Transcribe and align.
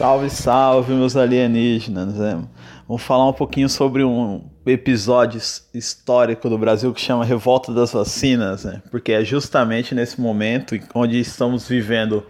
Salve, 0.00 0.30
salve, 0.30 0.94
meus 0.94 1.14
alienígenas. 1.14 2.14
Né? 2.14 2.42
Vamos 2.88 3.02
falar 3.02 3.28
um 3.28 3.34
pouquinho 3.34 3.68
sobre 3.68 4.02
um 4.02 4.42
episódio 4.64 5.38
histórico 5.74 6.48
do 6.48 6.56
Brasil 6.56 6.90
que 6.94 7.00
chama 7.02 7.22
Revolta 7.22 7.70
das 7.70 7.92
Vacinas, 7.92 8.64
né? 8.64 8.80
porque 8.90 9.12
é 9.12 9.22
justamente 9.22 9.94
nesse 9.94 10.18
momento 10.18 10.74
onde 10.94 11.20
estamos 11.20 11.68
vivendo 11.68 12.24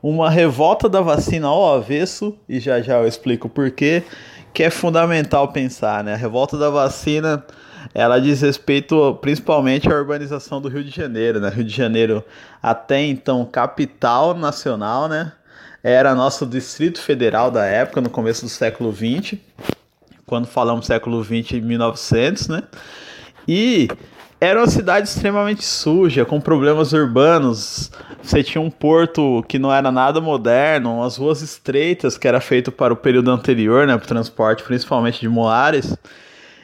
uma 0.00 0.30
revolta 0.30 0.88
da 0.88 1.00
vacina 1.00 1.48
ao 1.48 1.74
avesso, 1.74 2.38
e 2.48 2.60
já 2.60 2.80
já 2.80 2.98
eu 2.98 3.08
explico 3.08 3.48
porquê, 3.48 4.04
que 4.54 4.62
é 4.62 4.70
fundamental 4.70 5.48
pensar. 5.48 6.04
Né? 6.04 6.14
A 6.14 6.16
revolta 6.16 6.56
da 6.56 6.70
vacina 6.70 7.44
ela 7.92 8.20
diz 8.20 8.42
respeito 8.42 9.18
principalmente 9.20 9.90
à 9.90 9.96
urbanização 9.96 10.60
do 10.60 10.68
Rio 10.68 10.84
de 10.84 10.90
Janeiro. 10.90 11.40
Né? 11.40 11.48
Rio 11.48 11.64
de 11.64 11.74
Janeiro, 11.74 12.22
até 12.62 13.02
então 13.02 13.44
capital 13.44 14.34
nacional, 14.34 15.08
né? 15.08 15.32
Era 15.82 16.14
nosso 16.14 16.44
Distrito 16.44 17.00
Federal 17.00 17.50
da 17.50 17.64
época, 17.64 18.00
no 18.00 18.10
começo 18.10 18.42
do 18.42 18.48
século 18.48 18.92
XX, 18.92 19.38
quando 20.26 20.46
falamos 20.46 20.86
século 20.86 21.22
XX, 21.22 21.60
1900, 21.62 22.48
né? 22.48 22.62
E 23.46 23.88
era 24.40 24.60
uma 24.60 24.68
cidade 24.68 25.08
extremamente 25.08 25.64
suja, 25.64 26.24
com 26.24 26.40
problemas 26.40 26.92
urbanos. 26.92 27.90
Você 28.22 28.42
tinha 28.42 28.62
um 28.62 28.70
porto 28.70 29.44
que 29.48 29.58
não 29.58 29.72
era 29.72 29.90
nada 29.90 30.20
moderno, 30.20 30.98
umas 30.98 31.16
ruas 31.16 31.42
estreitas 31.42 32.18
que 32.18 32.28
era 32.28 32.40
feito 32.40 32.70
para 32.70 32.92
o 32.92 32.96
período 32.96 33.30
anterior, 33.30 33.86
né, 33.86 33.96
para 33.96 34.04
o 34.04 34.08
transporte, 34.08 34.62
principalmente 34.62 35.20
de 35.20 35.28
moares. 35.28 35.96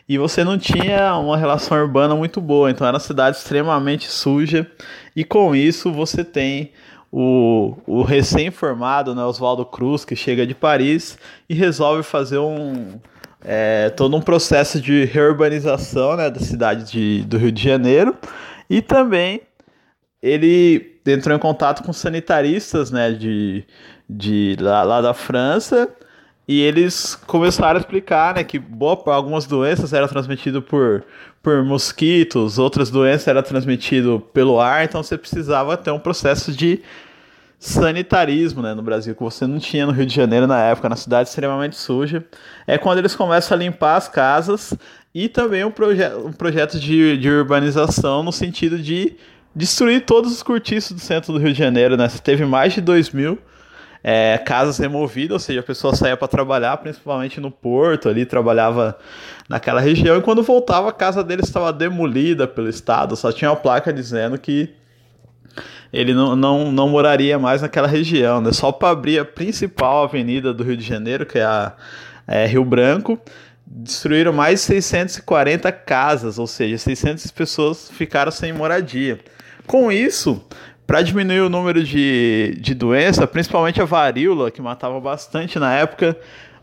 E 0.08 0.18
você 0.18 0.44
não 0.44 0.58
tinha 0.58 1.16
uma 1.16 1.36
relação 1.36 1.78
urbana 1.78 2.14
muito 2.14 2.40
boa, 2.40 2.70
então 2.70 2.86
era 2.86 2.94
uma 2.94 3.00
cidade 3.00 3.38
extremamente 3.38 4.08
suja. 4.10 4.70
E 5.16 5.24
com 5.24 5.56
isso 5.56 5.90
você 5.90 6.22
tem 6.22 6.70
o, 7.16 7.76
o 7.86 8.02
recém-formado, 8.02 9.14
né, 9.14 9.24
Oswaldo 9.24 9.64
Cruz, 9.64 10.04
que 10.04 10.16
chega 10.16 10.44
de 10.44 10.52
Paris 10.52 11.16
e 11.48 11.54
resolve 11.54 12.02
fazer 12.02 12.38
um 12.38 12.98
é, 13.40 13.88
todo 13.90 14.16
um 14.16 14.20
processo 14.20 14.80
de 14.80 15.04
reurbanização 15.04 16.16
né, 16.16 16.28
da 16.28 16.40
cidade 16.40 16.90
de, 16.90 17.22
do 17.22 17.38
Rio 17.38 17.52
de 17.52 17.62
Janeiro. 17.62 18.16
E 18.68 18.82
também 18.82 19.42
ele 20.20 20.98
entrou 21.06 21.36
em 21.36 21.38
contato 21.38 21.84
com 21.84 21.92
sanitaristas 21.92 22.90
né, 22.90 23.12
de, 23.12 23.64
de 24.10 24.56
lá, 24.58 24.82
lá 24.82 25.00
da 25.00 25.14
França 25.14 25.88
e 26.46 26.60
eles 26.60 27.14
começaram 27.26 27.78
a 27.78 27.80
explicar 27.80 28.34
né, 28.34 28.44
que 28.44 28.58
boa, 28.58 29.02
algumas 29.06 29.46
doenças 29.46 29.92
eram 29.92 30.06
transmitidas 30.06 30.62
por, 30.62 31.04
por 31.42 31.64
mosquitos, 31.64 32.58
outras 32.58 32.90
doenças 32.90 33.26
eram 33.28 33.42
transmitidas 33.42 34.20
pelo 34.32 34.60
ar, 34.60 34.84
então 34.84 35.02
você 35.02 35.16
precisava 35.16 35.76
ter 35.76 35.90
um 35.90 35.98
processo 35.98 36.52
de 36.52 36.82
sanitarismo 37.58 38.60
né, 38.60 38.74
no 38.74 38.82
Brasil, 38.82 39.14
que 39.14 39.22
você 39.22 39.46
não 39.46 39.58
tinha 39.58 39.86
no 39.86 39.92
Rio 39.92 40.04
de 40.04 40.14
Janeiro 40.14 40.46
na 40.46 40.60
época, 40.60 40.86
na 40.86 40.96
cidade 40.96 41.30
extremamente 41.30 41.76
suja. 41.76 42.22
É 42.66 42.76
quando 42.76 42.98
eles 42.98 43.16
começam 43.16 43.56
a 43.56 43.58
limpar 43.58 43.96
as 43.96 44.06
casas 44.06 44.74
e 45.14 45.30
também 45.30 45.64
um, 45.64 45.70
proje 45.70 46.02
um 46.16 46.32
projeto 46.32 46.78
de, 46.78 47.16
de 47.16 47.30
urbanização 47.30 48.22
no 48.22 48.32
sentido 48.32 48.78
de 48.78 49.16
destruir 49.56 50.04
todos 50.04 50.30
os 50.30 50.42
cortiços 50.42 50.92
do 50.92 51.00
centro 51.00 51.32
do 51.32 51.38
Rio 51.38 51.52
de 51.54 51.58
Janeiro. 51.58 51.96
Né? 51.96 52.06
Você 52.06 52.18
teve 52.18 52.44
mais 52.44 52.74
de 52.74 52.82
2 52.82 53.10
mil 53.10 53.38
é, 54.06 54.36
casas 54.36 54.76
removidas, 54.76 55.32
ou 55.32 55.38
seja, 55.38 55.60
a 55.60 55.62
pessoa 55.62 55.96
saía 55.96 56.14
para 56.14 56.28
trabalhar, 56.28 56.76
principalmente 56.76 57.40
no 57.40 57.50
porto, 57.50 58.06
ali 58.06 58.26
trabalhava 58.26 58.98
naquela 59.48 59.80
região, 59.80 60.18
e 60.18 60.20
quando 60.20 60.42
voltava 60.42 60.90
a 60.90 60.92
casa 60.92 61.24
dele 61.24 61.40
estava 61.42 61.72
demolida 61.72 62.46
pelo 62.46 62.68
Estado, 62.68 63.16
só 63.16 63.32
tinha 63.32 63.50
uma 63.50 63.56
placa 63.56 63.90
dizendo 63.90 64.36
que 64.36 64.74
ele 65.90 66.12
não, 66.12 66.36
não, 66.36 66.70
não 66.70 66.88
moraria 66.88 67.38
mais 67.38 67.62
naquela 67.62 67.88
região, 67.88 68.40
né? 68.40 68.52
Só 68.52 68.72
para 68.72 68.90
abrir 68.90 69.18
a 69.18 69.24
principal 69.24 70.04
avenida 70.04 70.52
do 70.52 70.62
Rio 70.64 70.76
de 70.76 70.84
Janeiro, 70.84 71.24
que 71.24 71.38
é 71.38 71.44
a 71.44 71.72
é, 72.26 72.46
Rio 72.46 72.64
Branco, 72.64 73.18
destruíram 73.64 74.32
mais 74.32 74.60
de 74.60 74.66
640 74.66 75.70
casas, 75.72 76.38
ou 76.38 76.46
seja, 76.46 76.76
600 76.76 77.30
pessoas 77.30 77.90
ficaram 77.90 78.32
sem 78.32 78.52
moradia. 78.52 79.20
Com 79.66 79.90
isso, 79.90 80.44
para 80.86 81.02
diminuir 81.02 81.40
o 81.40 81.48
número 81.48 81.82
de, 81.82 82.56
de 82.60 82.74
doença, 82.74 83.26
principalmente 83.26 83.80
a 83.80 83.84
varíola, 83.84 84.50
que 84.50 84.60
matava 84.60 85.00
bastante 85.00 85.58
na 85.58 85.74
época, 85.74 86.16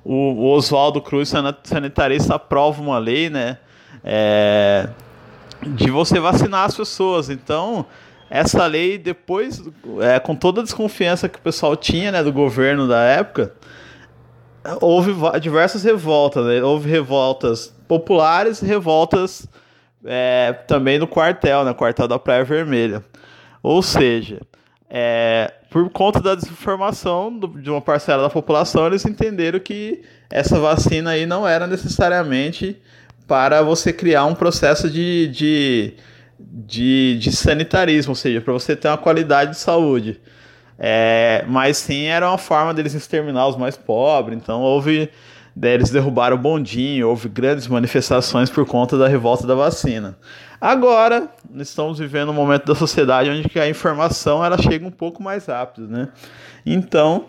o, 0.03 0.13
o 0.13 0.51
Oswaldo 0.51 1.01
Cruz, 1.01 1.33
sanitarista, 1.63 2.35
aprova 2.35 2.81
uma 2.81 2.97
lei, 2.97 3.29
né? 3.29 3.57
É, 4.03 4.89
de 5.63 5.89
você 5.91 6.19
vacinar 6.19 6.65
as 6.65 6.75
pessoas. 6.75 7.29
Então, 7.29 7.85
essa 8.29 8.65
lei, 8.65 8.97
depois, 8.97 9.61
é, 10.01 10.19
com 10.19 10.35
toda 10.35 10.61
a 10.61 10.63
desconfiança 10.63 11.29
que 11.29 11.37
o 11.37 11.41
pessoal 11.41 11.75
tinha 11.75 12.11
né, 12.11 12.23
do 12.23 12.31
governo 12.31 12.87
da 12.87 13.01
época, 13.01 13.53
houve 14.79 15.13
diversas 15.39 15.83
revoltas. 15.83 16.45
Né? 16.45 16.63
Houve 16.63 16.89
revoltas 16.89 17.73
populares 17.87 18.61
e 18.61 18.65
revoltas 18.65 19.47
é, 20.05 20.53
também 20.67 20.97
no 20.97 21.07
quartel, 21.07 21.63
né, 21.63 21.73
quartel 21.73 22.07
da 22.07 22.17
Praia 22.17 22.43
Vermelha. 22.43 23.03
Ou 23.61 23.81
seja, 23.81 24.41
é, 24.89 25.53
por 25.69 25.89
conta 25.89 26.19
da 26.19 26.35
desinformação 26.35 27.37
do, 27.37 27.47
de 27.61 27.69
uma 27.69 27.81
parcela 27.81 28.23
da 28.23 28.29
população, 28.29 28.87
eles 28.87 29.05
entenderam 29.05 29.59
que 29.59 30.01
essa 30.29 30.59
vacina 30.59 31.11
aí 31.11 31.25
não 31.25 31.47
era 31.47 31.67
necessariamente 31.67 32.77
para 33.27 33.61
você 33.61 33.93
criar 33.93 34.25
um 34.25 34.35
processo 34.35 34.89
de, 34.89 35.27
de 35.27 35.93
de, 36.43 37.17
de 37.19 37.31
sanitarismo, 37.31 38.11
ou 38.11 38.15
seja, 38.15 38.41
para 38.41 38.53
você 38.53 38.75
ter 38.75 38.87
uma 38.87 38.97
qualidade 38.97 39.51
de 39.51 39.57
saúde. 39.57 40.19
É, 40.77 41.45
mas 41.47 41.77
sim 41.77 42.05
era 42.05 42.27
uma 42.27 42.37
forma 42.37 42.73
deles 42.73 42.93
exterminar 42.93 43.47
os 43.47 43.55
mais 43.55 43.77
pobres, 43.77 44.37
então 44.37 44.61
houve. 44.61 45.09
Né, 45.55 45.73
eles 45.73 45.89
derrubaram 45.89 46.37
o 46.37 46.39
bondinho, 46.39 47.09
houve 47.09 47.27
grandes 47.27 47.67
manifestações 47.67 48.49
por 48.49 48.65
conta 48.65 48.97
da 48.97 49.07
revolta 49.07 49.45
da 49.45 49.53
vacina. 49.53 50.17
Agora, 50.61 51.27
estamos 51.55 51.99
vivendo 51.99 52.29
um 52.29 52.33
momento 52.33 52.65
da 52.65 52.75
sociedade 52.75 53.29
onde 53.29 53.59
a 53.59 53.67
informação 53.67 54.45
ela 54.45 54.57
chega 54.57 54.85
um 54.85 54.91
pouco 54.91 55.21
mais 55.21 55.47
rápido, 55.47 55.87
né? 55.87 56.09
Então, 56.65 57.25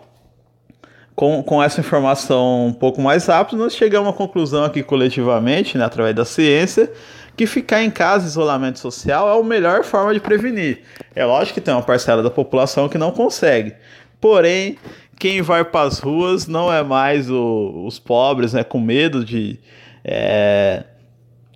com, 1.15 1.43
com 1.43 1.61
essa 1.61 1.79
informação 1.79 2.67
um 2.67 2.73
pouco 2.73 3.01
mais 3.01 3.25
rápido, 3.25 3.57
nós 3.57 3.75
chegamos 3.75 4.09
à 4.09 4.13
conclusão 4.13 4.63
aqui 4.63 4.81
coletivamente, 4.83 5.77
né, 5.77 5.85
através 5.85 6.15
da 6.15 6.25
ciência, 6.25 6.91
que 7.35 7.47
ficar 7.47 7.81
em 7.83 7.89
casa, 7.89 8.27
isolamento 8.27 8.79
social, 8.79 9.27
é 9.27 9.39
a 9.39 9.43
melhor 9.43 9.83
forma 9.83 10.13
de 10.13 10.19
prevenir. 10.19 10.81
É 11.15 11.25
lógico 11.25 11.55
que 11.55 11.61
tem 11.61 11.73
uma 11.73 11.83
parcela 11.83 12.21
da 12.21 12.29
população 12.29 12.87
que 12.87 12.97
não 12.97 13.11
consegue. 13.11 13.73
Porém, 14.21 14.77
quem 15.17 15.41
vai 15.41 15.63
para 15.63 15.87
as 15.87 15.99
ruas 15.99 16.47
não 16.47 16.71
é 16.71 16.83
mais 16.83 17.29
o, 17.29 17.85
os 17.85 17.99
pobres, 17.99 18.53
né, 18.53 18.63
com 18.63 18.79
medo 18.79 19.23
de. 19.23 19.59
É, 20.03 20.83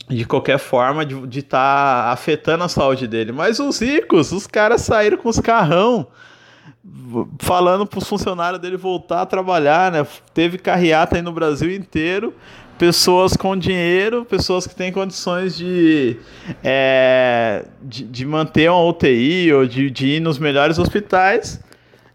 de 0.10 0.24
qualquer 0.24 0.58
forma, 0.58 1.06
de 1.06 1.40
estar 1.40 2.06
tá 2.06 2.12
afetando 2.12 2.64
a 2.64 2.70
saúde 2.70 3.08
dele. 3.08 3.34
Mas 3.34 3.60
os 3.60 3.82
ricos, 3.82 4.32
os 4.32 4.48
caras 4.48 4.82
saíram 4.82 5.18
com 5.18 5.28
os 5.28 5.38
carrão 5.38 6.08
falando 7.40 7.86
para 7.86 8.00
os 8.00 8.08
funcionários 8.08 8.62
dele 8.62 8.78
voltar 8.78 9.22
a 9.22 9.26
trabalhar, 9.26 9.92
né? 9.92 10.08
Teve 10.34 10.58
carreata 10.58 11.18
aí 11.18 11.22
no 11.22 11.34
Brasil 11.34 11.70
inteiro 11.70 12.34
pessoas 12.78 13.36
com 13.36 13.58
dinheiro, 13.58 14.24
pessoas 14.24 14.68
que 14.68 14.76
têm 14.76 14.92
condições 14.92 15.58
de, 15.58 16.18
é, 16.64 17.66
de, 17.82 18.04
de, 18.04 18.26
manter 18.26 18.70
uma 18.70 18.84
UTI 18.84 19.52
ou 19.52 19.66
de, 19.66 19.90
de 19.90 20.08
ir 20.08 20.20
nos 20.20 20.38
melhores 20.38 20.78
hospitais, 20.78 21.60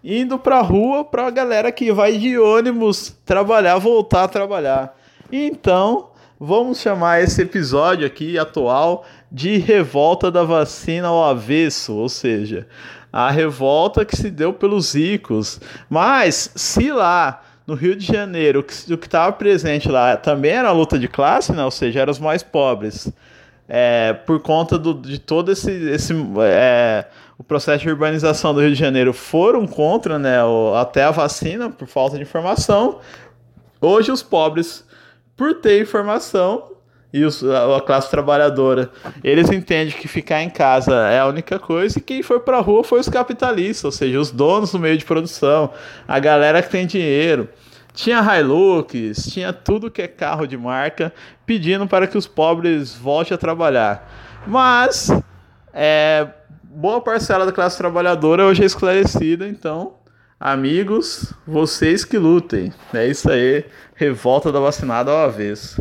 indo 0.05 0.39
para 0.39 0.59
a 0.59 0.63
rua 0.63 1.05
para 1.05 1.27
a 1.27 1.31
galera 1.31 1.71
que 1.71 1.93
vai 1.93 2.19
de 2.19 2.39
ônibus 2.39 3.17
trabalhar, 3.25 3.79
voltar 3.79 4.25
a 4.25 4.29
trabalhar. 4.29 4.97
Então, 5.31 6.11
vamos 6.39 6.81
chamar 6.81 7.23
esse 7.23 7.43
episódio 7.43 8.07
aqui 8.07 8.39
atual 8.39 9.05
de 9.31 9.59
revolta 9.59 10.31
da 10.31 10.43
vacina 10.43 11.09
ao 11.09 11.25
avesso, 11.25 11.95
ou 11.95 12.09
seja, 12.09 12.66
a 13.13 13.31
revolta 13.31 14.04
que 14.04 14.16
se 14.16 14.31
deu 14.31 14.53
pelos 14.53 14.95
ricos. 14.95 15.60
Mas 15.89 16.51
se 16.57 16.91
lá 16.91 17.43
no 17.66 17.75
Rio 17.75 17.95
de 17.95 18.05
Janeiro, 18.05 18.60
o 18.60 18.63
que 18.63 19.07
estava 19.07 19.33
presente 19.33 19.89
lá 19.89 20.16
também 20.16 20.51
era 20.51 20.69
a 20.69 20.72
luta 20.72 20.98
de 20.98 21.09
classe, 21.09 21.53
né? 21.53 21.65
ou 21.65 21.71
seja, 21.71 22.01
eram 22.01 22.10
os 22.10 22.19
mais 22.19 22.43
pobres. 22.43 23.13
É, 23.69 24.13
por 24.27 24.41
conta 24.41 24.77
do, 24.77 24.93
de 24.93 25.19
todo 25.19 25.53
esse, 25.53 25.71
esse 25.71 26.13
é, 26.41 27.07
o 27.39 27.45
processo 27.45 27.83
de 27.83 27.91
urbanização 27.91 28.55
do 28.55 28.61
Rio 28.61 28.71
de 28.71 28.79
Janeiro 28.79 29.13
foram 29.13 29.67
contra 29.67 30.19
né, 30.19 30.43
o, 30.45 30.75
até 30.75 31.05
a 31.05 31.11
vacina 31.11 31.71
por 31.71 31.89
falta 31.89 32.17
de 32.17 32.23
informação. 32.23 33.01
Hoje 33.81 34.13
os 34.13 34.23
pobres, 34.23 34.87
por 35.37 35.55
ter 35.55 35.81
informação, 35.83 36.73
e 37.13 37.25
os, 37.25 37.45
a, 37.45 37.77
a, 37.77 37.81
classe 37.81 38.11
trabalhadora, 38.11 38.91
eles 39.23 39.51
entendem 39.51 39.95
que 39.95 40.09
ficar 40.09 40.43
em 40.43 40.49
casa 40.49 40.95
é 41.11 41.19
a 41.19 41.27
única 41.27 41.59
coisa 41.59 41.99
e 41.99 42.01
quem 42.01 42.23
foi 42.23 42.41
para 42.41 42.57
a 42.57 42.61
rua 42.61 42.83
foi 42.83 43.01
os 43.01 43.09
capitalistas, 43.09 43.84
ou 43.84 43.93
seja, 43.93 44.19
os 44.19 44.31
donos 44.31 44.73
do 44.73 44.79
meio 44.79 44.97
de 44.97 45.05
produção, 45.05 45.71
a 46.09 46.19
galera 46.19 46.63
que 46.63 46.71
tem 46.71 46.87
dinheiro. 46.87 47.49
Tinha 47.93 48.23
Hilux, 48.39 49.31
tinha 49.31 49.53
tudo 49.53 49.91
que 49.91 50.01
é 50.01 50.09
carro 50.09 50.47
de 50.47 50.57
marca, 50.57 51.13
pedindo 51.45 51.87
para 51.87 52.07
que 52.07 52.17
os 52.17 52.27
pobres 52.27 52.95
voltem 52.95 53.34
a 53.34 53.39
trabalhar. 53.39 54.11
Mas 54.47 55.11
é, 55.72 56.28
boa 56.65 57.01
parcela 57.01 57.47
da 57.47 57.53
classe 57.53 57.77
trabalhadora 57.78 58.45
hoje 58.45 58.63
é 58.63 58.66
esclarecida, 58.66 59.47
então 59.48 59.95
Amigos, 60.45 61.33
vocês 61.47 62.04
que 62.04 62.19
lutem. 62.19 62.72
É 62.92 63.07
isso 63.07 63.30
aí. 63.30 63.65
Revolta 63.95 64.51
da 64.51 64.59
vacinada 64.59 65.09
ao 65.09 65.19
avesso. 65.19 65.80